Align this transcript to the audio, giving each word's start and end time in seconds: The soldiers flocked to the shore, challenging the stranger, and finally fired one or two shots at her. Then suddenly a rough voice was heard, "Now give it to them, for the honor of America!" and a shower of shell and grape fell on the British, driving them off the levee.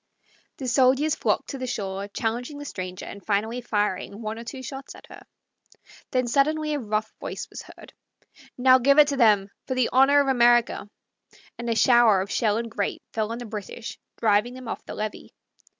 The 0.57 0.67
soldiers 0.67 1.13
flocked 1.13 1.51
to 1.51 1.59
the 1.59 1.67
shore, 1.67 2.07
challenging 2.07 2.57
the 2.57 2.65
stranger, 2.65 3.05
and 3.05 3.23
finally 3.23 3.61
fired 3.61 4.15
one 4.15 4.39
or 4.39 4.43
two 4.43 4.63
shots 4.63 4.95
at 4.95 5.05
her. 5.09 5.21
Then 6.09 6.25
suddenly 6.27 6.73
a 6.73 6.79
rough 6.79 7.13
voice 7.19 7.47
was 7.51 7.61
heard, 7.61 7.93
"Now 8.57 8.79
give 8.79 8.97
it 8.97 9.09
to 9.09 9.17
them, 9.17 9.51
for 9.67 9.75
the 9.75 9.89
honor 9.93 10.19
of 10.19 10.27
America!" 10.27 10.89
and 11.59 11.69
a 11.69 11.75
shower 11.75 12.19
of 12.21 12.31
shell 12.31 12.57
and 12.57 12.71
grape 12.71 13.03
fell 13.13 13.31
on 13.31 13.37
the 13.37 13.45
British, 13.45 13.99
driving 14.17 14.55
them 14.55 14.67
off 14.67 14.83
the 14.85 14.95
levee. 14.95 15.31